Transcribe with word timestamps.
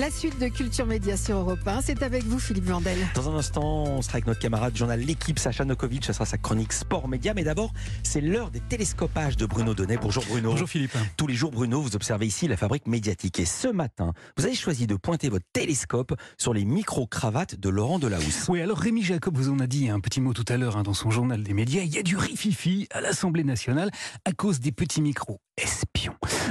La 0.00 0.10
suite 0.10 0.40
de 0.40 0.48
Culture 0.48 0.86
Média 0.86 1.14
sur 1.14 1.36
Europe 1.36 1.60
1, 1.66 1.82
c'est 1.82 2.02
avec 2.02 2.24
vous 2.24 2.38
Philippe 2.38 2.64
Vandel. 2.64 2.96
Dans 3.14 3.28
un 3.28 3.34
instant, 3.34 3.84
on 3.84 4.00
sera 4.00 4.14
avec 4.14 4.26
notre 4.26 4.40
camarade 4.40 4.74
journal 4.74 4.98
L'équipe, 4.98 5.38
Sacha 5.38 5.66
Nokovic, 5.66 6.06
ça 6.06 6.14
sera 6.14 6.24
sa 6.24 6.38
chronique 6.38 6.72
Sport 6.72 7.06
Média. 7.06 7.34
Mais 7.34 7.44
d'abord, 7.44 7.74
c'est 8.02 8.22
l'heure 8.22 8.50
des 8.50 8.60
télescopages 8.60 9.36
de 9.36 9.44
Bruno 9.44 9.74
Donnet. 9.74 9.98
Bonjour 9.98 10.24
Bruno. 10.24 10.52
Bonjour 10.52 10.70
Philippe. 10.70 10.96
Tous 11.18 11.26
les 11.26 11.34
jours, 11.34 11.50
Bruno, 11.50 11.82
vous 11.82 11.96
observez 11.96 12.26
ici 12.26 12.48
la 12.48 12.56
fabrique 12.56 12.86
médiatique. 12.86 13.40
Et 13.40 13.44
ce 13.44 13.68
matin, 13.68 14.14
vous 14.38 14.46
avez 14.46 14.54
choisi 14.54 14.86
de 14.86 14.94
pointer 14.94 15.28
votre 15.28 15.44
télescope 15.52 16.18
sur 16.38 16.54
les 16.54 16.64
micro-cravates 16.64 17.60
de 17.60 17.68
Laurent 17.68 17.98
Delahousse. 17.98 18.48
Oui, 18.48 18.62
alors 18.62 18.78
Rémi 18.78 19.02
Jacob 19.02 19.36
vous 19.36 19.50
en 19.50 19.58
a 19.58 19.66
dit 19.66 19.90
un 19.90 20.00
petit 20.00 20.22
mot 20.22 20.32
tout 20.32 20.46
à 20.48 20.56
l'heure 20.56 20.78
hein, 20.78 20.82
dans 20.82 20.94
son 20.94 21.10
journal 21.10 21.42
des 21.42 21.52
médias. 21.52 21.82
Il 21.82 21.94
y 21.94 21.98
a 21.98 22.02
du 22.02 22.16
rififi 22.16 22.88
à 22.90 23.02
l'Assemblée 23.02 23.44
nationale 23.44 23.90
à 24.24 24.32
cause 24.32 24.60
des 24.60 24.72
petits 24.72 25.02
micros 25.02 25.42
espions 25.58 26.09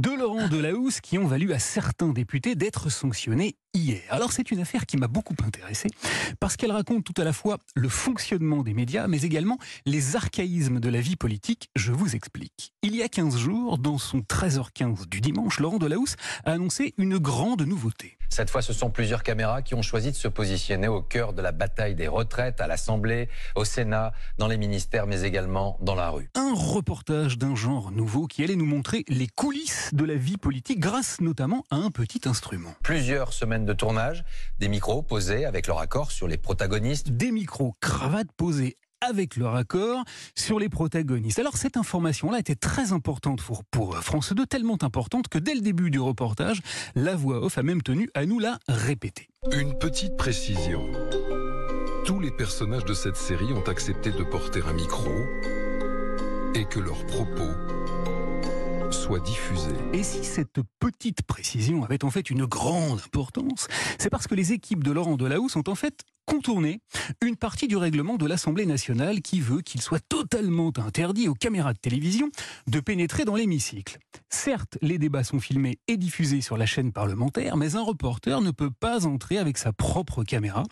de 0.00 0.10
Laurent 0.10 0.48
Delahousse 0.48 1.02
qui 1.02 1.18
ont 1.18 1.26
valu 1.26 1.52
à 1.52 1.58
certains 1.58 2.08
députés 2.08 2.54
d'être 2.54 2.88
sanctionnés 2.88 3.56
hier. 3.74 4.00
Alors 4.10 4.32
c'est 4.32 4.50
une 4.50 4.60
affaire 4.60 4.86
qui 4.86 4.96
m'a 4.96 5.08
beaucoup 5.08 5.34
intéressé 5.44 5.88
parce 6.38 6.56
qu'elle 6.56 6.72
raconte 6.72 7.04
tout 7.04 7.14
à 7.20 7.24
la 7.24 7.32
fois 7.32 7.58
le 7.74 7.88
fonctionnement 7.88 8.62
des 8.62 8.74
médias 8.74 9.06
mais 9.06 9.22
également 9.22 9.58
les 9.86 10.16
archaïsmes 10.16 10.80
de 10.80 10.88
la 10.88 11.00
vie 11.00 11.16
politique. 11.16 11.70
Je 11.76 11.92
vous 11.92 12.14
explique. 12.14 12.72
Il 12.82 12.94
y 12.96 13.02
a 13.02 13.08
15 13.08 13.36
jours, 13.36 13.78
dans 13.78 13.98
son 13.98 14.18
13h15 14.18 15.08
du 15.08 15.20
dimanche, 15.20 15.60
Laurent 15.60 15.78
Delahousse 15.78 16.16
a 16.44 16.52
annoncé 16.52 16.94
une 16.98 17.18
grande 17.18 17.62
nouveauté. 17.62 18.16
Cette 18.32 18.48
fois, 18.48 18.62
ce 18.62 18.72
sont 18.72 18.90
plusieurs 18.90 19.24
caméras 19.24 19.60
qui 19.60 19.74
ont 19.74 19.82
choisi 19.82 20.12
de 20.12 20.16
se 20.16 20.28
positionner 20.28 20.86
au 20.86 21.02
cœur 21.02 21.32
de 21.32 21.42
la 21.42 21.50
bataille 21.50 21.96
des 21.96 22.06
retraites, 22.06 22.60
à 22.60 22.68
l'Assemblée, 22.68 23.28
au 23.56 23.64
Sénat, 23.64 24.12
dans 24.38 24.46
les 24.46 24.56
ministères, 24.56 25.08
mais 25.08 25.22
également 25.22 25.76
dans 25.80 25.96
la 25.96 26.10
rue. 26.10 26.30
Un 26.36 26.54
reportage 26.54 27.38
d'un 27.38 27.56
genre 27.56 27.90
nouveau 27.90 28.28
qui 28.28 28.44
allait 28.44 28.54
nous 28.54 28.66
montrer 28.66 29.04
les 29.08 29.26
coulisses 29.26 29.90
de 29.92 30.04
la 30.04 30.14
vie 30.14 30.36
politique 30.36 30.78
grâce 30.78 31.20
notamment 31.20 31.64
à 31.72 31.76
un 31.76 31.90
petit 31.90 32.20
instrument. 32.26 32.72
Plusieurs 32.84 33.32
semaines 33.32 33.59
de 33.64 33.72
tournage, 33.72 34.24
des 34.58 34.68
micros 34.68 35.02
posés 35.02 35.44
avec 35.44 35.66
leur 35.66 35.78
accord 35.78 36.10
sur 36.10 36.28
les 36.28 36.36
protagonistes. 36.36 37.10
Des 37.10 37.30
micros 37.32 37.74
cravates 37.80 38.32
posés 38.36 38.76
avec 39.00 39.36
leur 39.36 39.54
accord 39.56 40.04
sur 40.34 40.58
les 40.58 40.68
protagonistes. 40.68 41.38
Alors 41.38 41.56
cette 41.56 41.76
information-là 41.76 42.38
était 42.38 42.54
très 42.54 42.92
importante 42.92 43.42
pour, 43.42 43.64
pour 43.64 43.96
France 43.98 44.32
2, 44.32 44.46
tellement 44.46 44.78
importante 44.82 45.28
que 45.28 45.38
dès 45.38 45.54
le 45.54 45.60
début 45.60 45.90
du 45.90 46.00
reportage, 46.00 46.60
la 46.94 47.16
voix 47.16 47.42
off 47.42 47.58
a 47.58 47.62
même 47.62 47.82
tenu 47.82 48.10
à 48.14 48.26
nous 48.26 48.38
la 48.38 48.58
répéter. 48.68 49.28
Une 49.52 49.78
petite 49.78 50.16
précision. 50.16 50.84
Tous 52.04 52.20
les 52.20 52.30
personnages 52.30 52.84
de 52.84 52.94
cette 52.94 53.16
série 53.16 53.52
ont 53.52 53.68
accepté 53.68 54.10
de 54.10 54.22
porter 54.22 54.60
un 54.68 54.72
micro 54.72 55.10
et 56.54 56.64
que 56.64 56.80
leurs 56.80 57.06
propos 57.06 57.54
soient 58.92 59.20
diffusés. 59.20 59.70
Et 59.92 60.02
si 60.02 60.24
cette 60.24 60.60
petite 60.78 61.22
précision 61.22 61.84
avait 61.84 62.04
en 62.04 62.10
fait 62.10 62.30
une 62.30 62.44
grande 62.44 63.00
importance, 63.00 63.68
c'est 63.98 64.10
parce 64.10 64.26
que 64.26 64.34
les 64.34 64.52
équipes 64.52 64.82
de 64.82 64.90
Laurent 64.90 65.16
Delahousse 65.16 65.56
ont 65.56 65.68
en 65.68 65.74
fait 65.74 66.02
contourné 66.26 66.80
une 67.22 67.36
partie 67.36 67.66
du 67.66 67.76
règlement 67.76 68.16
de 68.16 68.26
l'Assemblée 68.26 68.66
nationale 68.66 69.20
qui 69.20 69.40
veut 69.40 69.62
qu'il 69.62 69.80
soit 69.80 70.04
totalement 70.08 70.72
interdit 70.76 71.28
aux 71.28 71.34
caméras 71.34 71.72
de 71.72 71.78
télévision 71.78 72.30
de 72.68 72.80
pénétrer 72.80 73.24
dans 73.24 73.34
l'hémicycle. 73.34 73.98
Certes, 74.28 74.78
les 74.80 74.98
débats 74.98 75.24
sont 75.24 75.40
filmés 75.40 75.78
et 75.88 75.96
diffusés 75.96 76.40
sur 76.40 76.56
la 76.56 76.66
chaîne 76.66 76.92
parlementaire, 76.92 77.56
mais 77.56 77.74
un 77.74 77.82
reporter 77.82 78.40
ne 78.40 78.52
peut 78.52 78.70
pas 78.70 79.06
entrer 79.06 79.38
avec 79.38 79.58
sa 79.58 79.72
propre 79.72 80.22
caméra 80.22 80.62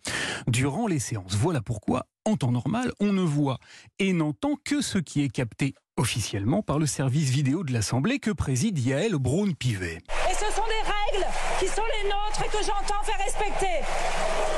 durant 0.46 0.86
les 0.86 1.00
séances. 1.00 1.34
Voilà 1.34 1.60
pourquoi, 1.60 2.06
en 2.24 2.36
temps 2.36 2.52
normal, 2.52 2.92
on 3.00 3.12
ne 3.12 3.22
voit 3.22 3.58
et 3.98 4.12
n'entend 4.12 4.54
que 4.64 4.80
ce 4.80 4.98
qui 4.98 5.22
est 5.22 5.28
capté 5.28 5.74
officiellement 5.98 6.62
par 6.62 6.78
le 6.78 6.86
service 6.86 7.30
vidéo 7.30 7.64
de 7.64 7.72
l'Assemblée 7.72 8.18
que 8.18 8.30
préside 8.30 8.78
Yael 8.78 9.16
Braun-Pivet. 9.16 9.98
Et 10.30 10.34
ce 10.34 10.52
sont 10.54 10.66
des 10.66 11.18
règles 11.18 11.26
qui 11.58 11.66
sont 11.66 11.82
les 12.02 12.08
nôtres 12.08 12.42
et 12.44 12.48
que 12.48 12.64
j'entends 12.64 13.02
faire 13.02 13.18
respecter. 13.18 13.84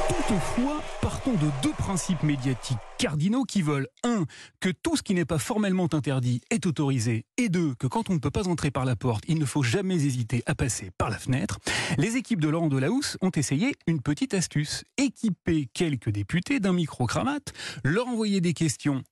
Toutefois, 0.09 0.83
partons 1.01 1.33
de 1.33 1.51
deux 1.63 1.73
principes 1.73 2.23
médiatiques 2.23 2.79
cardinaux 2.99 3.45
qui 3.45 3.63
veulent 3.63 3.89
un 4.05 4.27
que 4.61 4.69
tout 4.69 4.97
ce 4.97 5.03
qui 5.03 5.15
n'est 5.15 5.25
pas 5.25 5.39
formellement 5.39 5.89
interdit 5.93 6.43
est 6.51 6.67
autorisé 6.67 7.25
et 7.37 7.49
deux 7.49 7.75
que 7.75 7.87
quand 7.87 8.11
on 8.11 8.15
ne 8.15 8.19
peut 8.19 8.31
pas 8.31 8.47
entrer 8.47 8.71
par 8.71 8.85
la 8.85 8.95
porte, 8.95 9.25
il 9.27 9.39
ne 9.39 9.45
faut 9.47 9.63
jamais 9.63 9.95
hésiter 9.95 10.43
à 10.47 10.55
passer 10.55 10.91
par 10.99 11.09
la 11.09 11.19
fenêtre. 11.19 11.59
Les 11.97 12.17
équipes 12.17 12.41
de 12.41 12.49
Laurent 12.49 12.69
Delahousse 12.69 13.17
ont 13.23 13.31
essayé 13.31 13.75
une 13.87 14.03
petite 14.03 14.35
astuce 14.35 14.85
équiper 14.99 15.69
quelques 15.73 16.11
députés 16.11 16.61
d'un 16.61 16.75
micro-cravate, 16.75 17.53
leur 17.83 18.07
envoyer 18.07 18.41
des 18.41 18.53
questions 18.53 19.03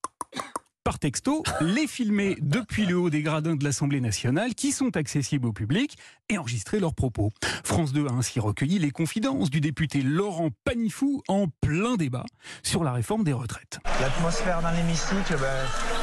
par 0.88 0.98
texto, 0.98 1.42
les 1.60 1.86
filmer 1.86 2.38
depuis 2.40 2.86
le 2.86 2.96
haut 2.96 3.10
des 3.10 3.20
gradins 3.20 3.56
de 3.56 3.62
l'Assemblée 3.62 4.00
nationale 4.00 4.54
qui 4.54 4.72
sont 4.72 4.96
accessibles 4.96 5.46
au 5.46 5.52
public 5.52 5.98
et 6.30 6.38
enregistrer 6.38 6.80
leurs 6.80 6.94
propos. 6.94 7.30
France 7.62 7.92
2 7.92 8.06
a 8.06 8.12
ainsi 8.12 8.40
recueilli 8.40 8.78
les 8.78 8.90
confidences 8.90 9.50
du 9.50 9.60
député 9.60 10.00
Laurent 10.00 10.48
Panifou 10.64 11.22
en 11.28 11.48
plein 11.60 11.96
débat 11.96 12.24
sur 12.62 12.84
la 12.84 12.92
réforme 12.92 13.22
des 13.22 13.34
retraites. 13.34 13.80
L'atmosphère 14.00 14.62
dans 14.62 14.70
l'hémicycle, 14.70 15.36
ben, 15.38 15.97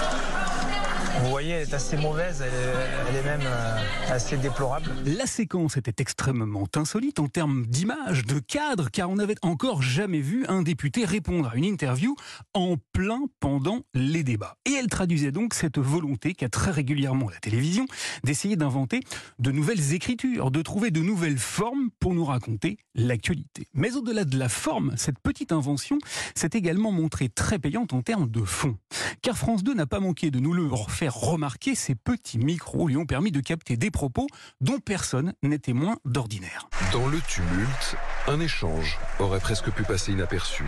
vous 1.22 1.30
voyez, 1.30 1.52
elle 1.52 1.68
est 1.68 1.74
assez 1.74 1.98
mauvaise, 1.98 2.44
elle 2.46 3.16
est, 3.16 3.24
même 3.24 3.42
euh, 3.46 3.80
assez 4.10 4.38
déplorable. 4.38 4.92
La 5.06 5.26
séquence 5.26 5.78
était 5.78 6.02
extrêmement 6.02 6.68
insolite 6.76 7.20
en 7.20 7.28
termes 7.28 7.66
d'image, 7.66 8.26
de 8.26 8.40
cadre, 8.40 8.90
car 8.92 9.10
on 9.10 9.16
n'avait 9.16 9.36
encore 9.42 9.82
jamais 9.82 10.20
vu 10.20 10.46
un 10.48 10.62
député 10.62 11.06
répondre 11.06 11.50
à 11.50 11.56
une 11.56 11.66
interview 11.66 12.16
en 12.54 12.76
plein 12.94 13.22
pendant 13.40 13.82
les 13.94 14.24
débats. 14.24 14.58
Et 14.66 14.74
elle 14.74 14.88
traduisait 14.88 15.32
donc 15.32 15.54
cette 15.54 15.80
volonté 15.80 16.34
qu'a 16.34 16.50
très 16.50 16.72
régulièrement 16.72 17.30
la 17.30 17.40
télévision 17.40 17.86
d'essayer 18.24 18.56
d'inventer 18.56 19.00
de 19.40 19.52
nouvelles 19.52 19.94
écritures, 19.94 20.52
de 20.52 20.62
trouver 20.62 20.92
de 20.92 21.02
nouvelles 21.02 21.40
formes 21.40 21.90
pour 22.00 22.14
nous 22.14 22.26
raconter 22.26 22.78
l'actualité. 22.94 23.68
Mais 23.74 23.96
au-delà 23.96 24.26
de 24.26 24.38
la 24.38 24.50
forme, 24.50 24.94
cette 24.98 25.20
petite 25.20 25.52
invention 25.52 25.98
s'est 26.36 26.50
également 26.54 26.92
montrée 26.92 27.30
très 27.30 27.60
payante 27.60 27.94
en 27.94 28.02
termes 28.02 28.30
de 28.30 28.42
fond. 28.42 28.78
Car 29.26 29.40
France 29.40 29.64
2 29.64 29.74
n'a 29.74 29.88
pas 29.88 30.00
manqué 30.00 30.30
de 30.30 30.40
nous 30.40 30.54
le 30.54 30.68
refaire 30.68 31.16
remarquer, 31.16 31.74
ces 31.74 31.96
petits 31.96 32.38
micros 32.38 32.88
lui 32.88 32.96
ont 32.96 33.08
permis 33.08 33.32
de 33.32 33.40
capter 33.40 33.76
des 33.76 33.90
propos 33.90 34.28
dont 34.62 34.78
personne 34.78 35.34
n'est 35.42 35.58
témoin 35.58 35.98
d'ordinaire. 36.06 36.70
Dans 36.94 37.08
le 37.08 37.20
tumulte, 37.22 37.96
un 38.28 38.40
échange 38.40 39.00
aurait 39.18 39.40
presque 39.40 39.72
pu 39.72 39.82
passer 39.82 40.12
inaperçu 40.12 40.64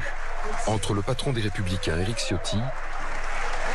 entre 0.66 0.96
le 0.96 1.04
patron 1.04 1.34
des 1.34 1.42
Républicains, 1.42 2.00
Éric 2.00 2.18
Ciotti, 2.18 2.58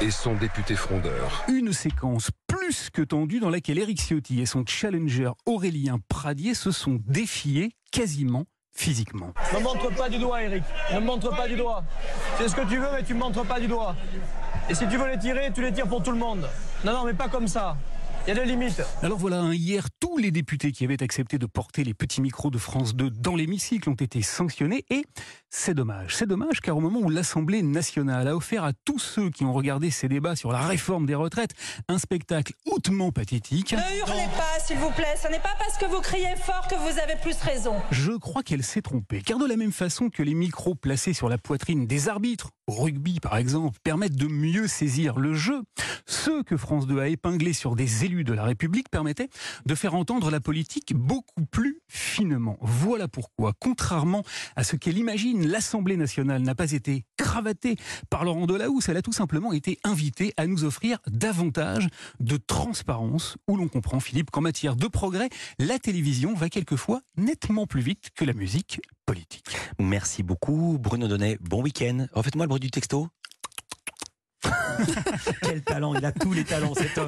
et 0.01 0.11
son 0.11 0.35
député 0.35 0.75
frondeur. 0.75 1.45
Une 1.47 1.73
séquence 1.73 2.33
plus 2.49 2.91
que 2.91 3.03
tendue 3.03 3.39
dans 3.39 3.51
laquelle 3.51 3.79
Éric 3.79 4.01
Ciotti 4.01 4.41
et 4.41 4.47
son 4.47 4.65
challenger 4.67 5.31
Aurélien 5.47 6.01
Pradier 6.09 6.55
se 6.55 6.73
sont 6.73 6.99
défiés 7.07 7.71
quasiment 7.93 8.47
physiquement. 8.73 9.33
Ne 9.53 9.59
me 9.59 9.63
montre 9.63 9.95
pas 9.95 10.09
du 10.09 10.19
doigt, 10.19 10.43
Eric. 10.43 10.65
Ne 10.93 10.99
me 10.99 11.07
montre 11.07 11.31
pas 11.31 11.47
du 11.47 11.55
doigt. 11.55 11.85
C'est 12.39 12.49
ce 12.49 12.57
que 12.57 12.67
tu 12.69 12.79
veux, 12.79 12.89
mais 12.93 13.05
tu 13.05 13.15
me 13.15 13.21
montres 13.21 13.45
pas 13.45 13.61
du 13.61 13.69
doigt. 13.69 13.95
Et 14.73 14.75
si 14.75 14.89
tu 14.89 14.97
veux 14.97 15.07
les 15.07 15.19
tirer, 15.19 15.53
tu 15.55 15.61
les 15.61 15.71
tires 15.71 15.87
pour 15.87 16.03
tout 16.03 16.13
le 16.13 16.17
monde. 16.17 16.49
Non, 16.83 16.95
non, 16.95 17.05
mais 17.05 17.13
pas 17.13 17.29
comme 17.29 17.47
ça. 17.47 17.77
Il 18.27 18.35
y 18.35 18.39
a 18.39 18.43
des 18.43 18.47
limites. 18.47 18.81
Alors 19.03 19.19
voilà, 19.19 19.41
hein, 19.41 19.53
hier, 19.53 19.89
tous 20.01 20.17
les 20.17 20.31
députés 20.31 20.73
qui 20.73 20.85
avaient 20.85 21.03
accepté 21.03 21.37
de 21.37 21.45
porter 21.45 21.85
les 21.85 21.93
petits 21.93 22.23
micros 22.23 22.51
de 22.51 22.57
France 22.57 22.95
2 22.95 23.11
dans 23.11 23.37
l'hémicycle 23.37 23.91
ont 23.91 23.95
été 23.95 24.23
sanctionnés 24.23 24.87
et 24.89 25.05
c'est 25.51 25.75
dommage. 25.75 26.17
C'est 26.17 26.27
dommage 26.27 26.61
car 26.61 26.79
au 26.79 26.81
moment 26.81 27.01
où 27.01 27.11
l'Assemblée 27.11 27.63
nationale 27.63 28.29
a 28.29 28.35
offert 28.35 28.65
à 28.65 28.73
tous 28.73 28.99
ceux 28.99 29.29
qui 29.29 29.45
ont 29.45 29.53
regardé 29.53 29.91
ces 29.91 30.09
débats 30.09 30.37
sur 30.37 30.53
la 30.53 30.61
réforme 30.61 31.05
des 31.05 31.17
retraites 31.17 31.51
un 31.89 31.99
spectacle 31.99 32.55
hautement 32.65 33.13
pathétique. 33.13 33.73
Ne 33.73 33.99
hurlez 33.99 34.29
pas, 34.37 34.59
s'il 34.65 34.79
vous 34.79 34.91
plaît. 34.93 35.17
Ce 35.21 35.29
n'est 35.29 35.41
pas 35.41 35.57
parce 35.59 35.77
que 35.77 35.85
vous 35.85 36.01
criez 36.01 36.37
fort 36.37 36.67
que 36.69 36.77
vous 36.77 36.99
avez 36.99 37.17
plus 37.21 37.37
raison. 37.43 37.75
Je 37.91 38.13
crois 38.13 38.43
qu'elle 38.43 38.63
s'est 38.63 38.83
trompée, 38.83 39.21
car 39.21 39.39
de 39.39 39.47
la 39.47 39.57
même 39.57 39.73
façon 39.73 40.09
que 40.09 40.23
les 40.23 40.35
micros 40.35 40.77
placés 40.77 41.13
sur 41.13 41.29
la 41.29 41.37
poitrine 41.37 41.87
des 41.87 42.09
arbitres, 42.09 42.51
rugby 42.73 43.21
par 43.21 43.37
exemple, 43.37 43.79
permettent 43.83 44.17
de 44.17 44.27
mieux 44.27 44.67
saisir 44.67 45.19
le 45.19 45.35
jeu, 45.35 45.63
ceux 46.07 46.43
que 46.43 46.57
France 46.57 46.87
2 46.87 46.99
a 47.01 47.09
épinglés 47.09 47.53
sur 47.53 47.77
des 47.77 48.05
élus 48.05 48.25
de 48.25 48.33
la 48.33 48.45
République 48.45 48.89
permettaient 48.89 49.29
de 49.67 49.75
faire 49.75 49.95
entendre 49.95 50.31
la 50.31 50.41
politique 50.41 50.95
beaucoup 50.95 51.45
plus 51.51 51.81
finement. 51.89 52.59
Voilà 52.61 53.09
pourquoi, 53.09 53.53
contrairement 53.59 54.25
à 54.57 54.65
ce 54.65 54.77
qu'elle 54.77 54.99
imagine, 54.99 55.47
l'Assemblée 55.47 55.97
nationale 55.97 56.43
n'a 56.43 56.55
pas 56.55 56.73
été 56.73 57.05
cravatée 57.17 57.77
par 58.11 58.25
Laurent 58.25 58.47
Delahousse, 58.47 58.89
elle 58.89 58.97
a 58.97 59.03
tout 59.03 59.13
simplement 59.13 59.53
été 59.53 59.79
invitée 59.85 60.33
à 60.37 60.47
nous 60.47 60.65
offrir 60.65 60.99
davantage 61.11 61.89
de 62.21 62.37
transparence, 62.37 63.37
où 63.49 63.57
l'on 63.57 63.69
comprend, 63.69 64.01
Philippe, 64.01 64.31
qu'en 64.31 64.41
matière 64.41 64.77
de 64.77 64.87
progrès, 64.87 65.29
la 65.59 65.79
télévision 65.79 66.35
va 66.35 66.49
quelquefois 66.49 67.01
nettement 67.17 67.67
plus 67.67 67.83
vite 67.83 68.11
que 68.15 68.25
la 68.25 68.35
musique 68.35 68.81
politique. 69.07 69.32
Merci 69.83 70.23
beaucoup, 70.23 70.79
Bruno 70.79 71.09
Donnet. 71.09 71.39
Bon 71.41 71.61
week-end. 71.61 72.07
Refaites-moi 72.13 72.45
le 72.47 72.49
bruit 72.49 72.61
du 72.61 72.71
texto. 72.71 73.09
Quel 75.43 75.63
talent, 75.63 75.95
il 75.95 76.05
a 76.05 76.13
tous 76.13 76.33
les 76.33 76.45
talents 76.45 76.73
cet 76.75 76.97
homme. 76.99 77.01